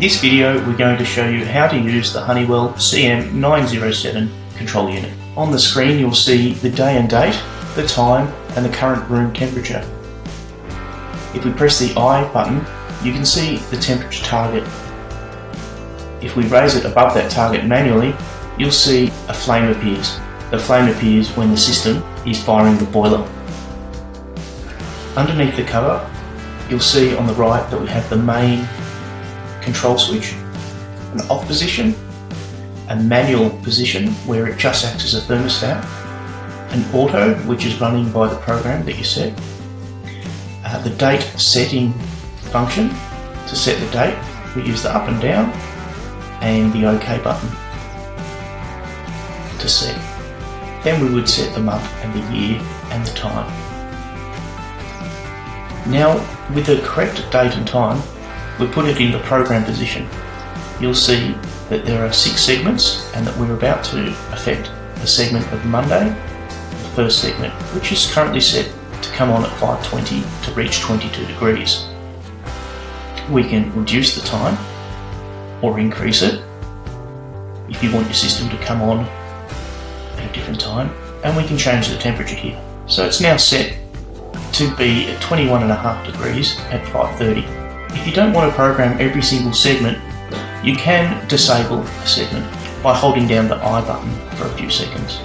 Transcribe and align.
this 0.00 0.20
video 0.20 0.56
we're 0.66 0.76
going 0.76 0.98
to 0.98 1.04
show 1.04 1.28
you 1.28 1.44
how 1.44 1.68
to 1.68 1.78
use 1.78 2.12
the 2.12 2.20
Honeywell 2.20 2.70
CM907 2.70 4.28
control 4.56 4.90
unit. 4.90 5.12
On 5.36 5.52
the 5.52 5.58
screen 5.58 5.98
you'll 5.98 6.14
see 6.14 6.54
the 6.54 6.70
day 6.70 6.96
and 6.96 7.08
date, 7.08 7.40
the 7.76 7.86
time 7.86 8.26
and 8.56 8.64
the 8.64 8.70
current 8.70 9.08
room 9.08 9.32
temperature. 9.32 9.88
If 11.34 11.44
we 11.44 11.52
press 11.52 11.78
the 11.78 11.94
I 11.96 12.26
button 12.32 12.56
you 13.06 13.12
can 13.12 13.24
see 13.24 13.58
the 13.70 13.76
temperature 13.76 14.24
target. 14.24 14.64
If 16.22 16.34
we 16.34 16.46
raise 16.46 16.74
it 16.74 16.86
above 16.86 17.14
that 17.14 17.30
target 17.30 17.66
manually 17.66 18.14
you'll 18.58 18.72
see 18.72 19.08
a 19.28 19.34
flame 19.34 19.68
appears. 19.70 20.18
The 20.50 20.58
flame 20.58 20.88
appears 20.92 21.30
when 21.36 21.50
the 21.50 21.56
system 21.56 22.02
is 22.26 22.42
firing 22.42 22.78
the 22.78 22.86
boiler. 22.86 23.28
Underneath 25.14 25.56
the 25.56 25.64
cover 25.64 26.10
you'll 26.70 26.80
see 26.80 27.14
on 27.14 27.26
the 27.26 27.34
right 27.34 27.68
that 27.70 27.80
we 27.80 27.86
have 27.88 28.08
the 28.08 28.16
main 28.16 28.66
control 29.64 29.98
switch, 29.98 30.32
an 31.12 31.20
off 31.30 31.46
position, 31.46 31.94
a 32.88 32.96
manual 32.96 33.50
position 33.62 34.08
where 34.26 34.46
it 34.46 34.58
just 34.58 34.84
acts 34.84 35.04
as 35.04 35.14
a 35.14 35.20
thermostat, 35.20 35.82
an 36.72 36.84
auto 36.94 37.34
which 37.46 37.64
is 37.64 37.80
running 37.80 38.10
by 38.12 38.28
the 38.28 38.36
program 38.36 38.84
that 38.84 38.96
you 38.96 39.04
set, 39.04 39.32
uh, 40.64 40.82
the 40.82 40.90
date 40.90 41.22
setting 41.38 41.92
function 42.52 42.88
to 43.48 43.56
set 43.56 43.78
the 43.80 43.90
date, 43.90 44.16
we 44.54 44.62
use 44.62 44.82
the 44.82 44.94
up 44.94 45.08
and 45.08 45.20
down, 45.20 45.50
and 46.42 46.72
the 46.72 46.86
OK 46.86 47.22
button 47.22 47.48
to 49.58 49.68
set. 49.68 49.94
Then 50.84 51.02
we 51.02 51.14
would 51.14 51.28
set 51.28 51.54
the 51.54 51.60
month 51.60 51.90
and 52.02 52.12
the 52.12 52.36
year 52.36 52.60
and 52.90 53.04
the 53.06 53.12
time. 53.14 53.50
Now, 55.90 56.14
with 56.54 56.66
the 56.66 56.80
correct 56.82 57.16
date 57.30 57.54
and 57.54 57.66
time, 57.66 58.02
we 58.58 58.66
put 58.68 58.86
it 58.86 59.00
in 59.00 59.12
the 59.12 59.18
program 59.20 59.64
position. 59.64 60.08
You'll 60.80 60.94
see 60.94 61.34
that 61.68 61.84
there 61.84 62.04
are 62.04 62.12
six 62.12 62.42
segments 62.42 63.12
and 63.14 63.26
that 63.26 63.36
we're 63.38 63.54
about 63.54 63.84
to 63.84 64.08
affect 64.32 64.70
the 65.00 65.06
segment 65.06 65.50
of 65.52 65.64
Monday, 65.64 66.08
the 66.08 66.90
first 66.94 67.20
segment, 67.20 67.52
which 67.74 67.90
is 67.92 68.10
currently 68.12 68.40
set 68.40 68.72
to 69.02 69.10
come 69.10 69.30
on 69.30 69.44
at 69.44 69.50
5.20 69.50 70.44
to 70.44 70.52
reach 70.52 70.80
22 70.80 71.26
degrees. 71.26 71.86
We 73.30 73.42
can 73.42 73.74
reduce 73.74 74.14
the 74.14 74.26
time 74.26 74.56
or 75.62 75.78
increase 75.80 76.22
it 76.22 76.42
if 77.68 77.82
you 77.82 77.92
want 77.92 78.06
your 78.06 78.14
system 78.14 78.48
to 78.50 78.58
come 78.58 78.82
on 78.82 79.00
at 80.18 80.30
a 80.30 80.32
different 80.32 80.60
time 80.60 80.90
and 81.24 81.36
we 81.36 81.44
can 81.44 81.56
change 81.56 81.88
the 81.88 81.96
temperature 81.96 82.34
here. 82.34 82.60
So 82.86 83.04
it's 83.04 83.20
now 83.20 83.36
set 83.36 83.76
to 84.52 84.76
be 84.76 85.10
at 85.10 85.20
21.5 85.22 86.06
degrees 86.06 86.60
at 86.70 86.84
5.30. 86.84 87.63
If 87.90 88.06
you 88.06 88.12
don't 88.12 88.32
want 88.32 88.50
to 88.50 88.56
program 88.56 89.00
every 89.00 89.22
single 89.22 89.52
segment, 89.52 89.98
you 90.64 90.74
can 90.76 91.26
disable 91.28 91.80
a 91.82 92.06
segment 92.06 92.50
by 92.82 92.94
holding 92.94 93.26
down 93.26 93.48
the 93.48 93.56
I 93.56 93.80
button 93.80 94.12
for 94.36 94.46
a 94.46 94.52
few 94.56 94.70
seconds. 94.70 95.18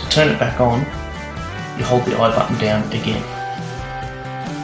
To 0.00 0.08
turn 0.10 0.28
it 0.28 0.38
back 0.38 0.60
on, 0.60 0.80
you 1.78 1.84
hold 1.84 2.04
the 2.04 2.16
I 2.16 2.34
button 2.34 2.58
down 2.58 2.82
again. 2.92 3.22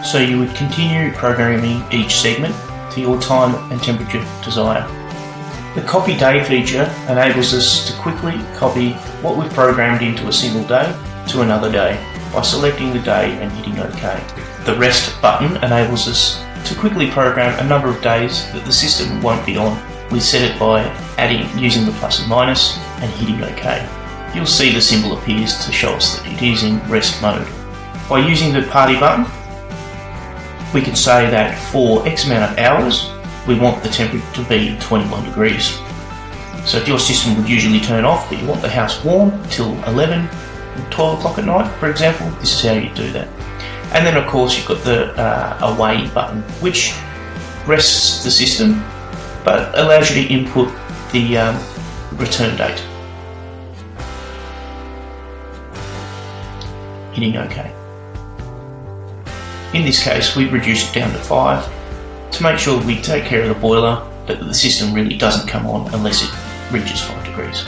So 0.05 0.19
you 0.19 0.39
would 0.39 0.55
continue 0.55 1.13
programming 1.13 1.83
each 1.93 2.17
segment 2.17 2.55
to 2.93 3.01
your 3.01 3.21
time 3.21 3.55
and 3.71 3.83
temperature 3.83 4.25
desire. 4.43 4.87
The 5.75 5.83
copy 5.83 6.17
day 6.17 6.43
feature 6.43 6.85
enables 7.09 7.55
us 7.55 7.87
to 7.89 7.97
quickly 8.01 8.33
copy 8.57 8.93
what 9.23 9.37
we've 9.37 9.53
programmed 9.53 10.03
into 10.03 10.27
a 10.27 10.33
single 10.33 10.65
day 10.65 10.93
to 11.29 11.43
another 11.43 11.71
day 11.71 11.95
by 12.33 12.43
selecting 12.43 12.93
the 12.93 12.99
day 13.01 13.33
and 13.41 13.53
hitting 13.53 13.79
OK. 13.79 14.21
The 14.65 14.77
rest 14.77 15.21
button 15.23 15.57
enables 15.63 16.09
us 16.09 16.43
to 16.65 16.75
quickly 16.75 17.11
program 17.11 17.59
a 17.59 17.69
number 17.69 17.89
of 17.89 18.03
days 18.03 18.51
that 18.53 18.65
the 18.65 18.73
system 18.73 19.23
won't 19.23 19.45
be 19.45 19.57
on. 19.57 19.81
We 20.11 20.21
set 20.21 20.43
it 20.43 20.59
by 20.59 20.83
adding 21.19 21.47
using 21.59 21.87
the 21.87 21.93
plus 21.93 22.21
and 22.21 22.29
minus 22.29 22.79
and 23.01 23.11
hitting 23.13 23.43
OK. 23.43 23.89
You'll 24.35 24.47
see 24.47 24.73
the 24.73 24.81
symbol 24.81 25.19
appears 25.19 25.65
to 25.65 25.73
show 25.73 25.93
us 25.95 26.19
that 26.19 26.33
it 26.33 26.43
is 26.43 26.63
in 26.63 26.79
rest 26.89 27.21
mode. 27.23 27.47
By 28.09 28.21
using 28.21 28.53
the 28.53 28.63
party 28.63 28.99
button, 28.99 29.25
we 30.73 30.83
can 30.83 30.95
say 30.95 31.29
that 31.31 31.59
for 31.71 32.07
X 32.07 32.27
amount 32.27 32.53
of 32.53 32.59
hours 32.59 33.11
we 33.47 33.59
want 33.59 33.83
the 33.83 33.89
temperature 33.89 34.33
to 34.35 34.49
be 34.49 34.77
21 34.81 35.25
degrees. 35.25 35.79
So 36.65 36.79
if 36.79 36.87
your 36.87 36.99
system 36.99 37.37
would 37.37 37.49
usually 37.49 37.81
turn 37.81 38.05
off, 38.05 38.29
but 38.29 38.39
you 38.41 38.47
want 38.47 38.63
the 38.63 38.69
house 38.69 39.03
warm 39.05 39.43
till 39.49 39.73
11, 39.85 40.29
12 40.91 41.19
o'clock 41.19 41.39
at 41.39 41.45
night, 41.47 41.69
for 41.79 41.91
example, 41.91 42.31
this 42.39 42.53
is 42.53 42.63
how 42.63 42.75
you 42.75 42.95
do 42.95 43.11
that. 43.13 43.29
And 43.93 44.07
then 44.07 44.17
of 44.17 44.27
course 44.29 44.57
you've 44.57 44.69
got 44.69 44.85
the 44.85 45.13
uh, 45.21 45.75
away 45.75 46.09
button, 46.09 46.43
which 46.61 46.95
rests 47.67 48.25
the 48.25 48.31
system, 48.31 48.85
but 49.45 49.77
allows 49.79 50.11
you 50.11 50.23
to 50.23 50.33
input 50.33 50.73
the 51.13 51.39
um, 51.39 51.57
return 52.13 52.57
date. 52.57 52.79
Hitting 57.13 57.37
OK. 57.37 57.75
In 59.75 59.85
this 59.85 60.03
case, 60.03 60.35
we 60.37 60.49
reduce 60.49 60.89
it 60.89 60.95
down 60.95 61.13
to 61.13 61.19
5 61.19 62.33
to 62.33 62.43
make 62.43 62.59
sure 62.59 62.83
we 62.85 63.01
take 63.01 63.25
care 63.25 63.43
of 63.43 63.49
the 63.49 63.61
boiler, 63.61 64.07
but 64.27 64.39
that 64.39 64.45
the 64.45 64.55
system 64.55 64.95
really 64.95 65.17
doesn't 65.17 65.49
come 65.49 65.67
on 65.67 65.93
unless 65.95 66.23
it 66.23 66.73
reaches 66.73 67.01
5 67.03 67.25
degrees. 67.25 67.65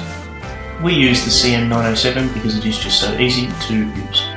We 0.83 0.95
use 0.95 1.25
the 1.25 1.31
CM907 1.31 2.35
because 2.35 2.57
it 2.57 2.65
is 2.65 2.79
just 2.79 3.01
so 3.01 3.17
easy 3.19 3.49
to 3.69 3.75
use. 3.75 4.32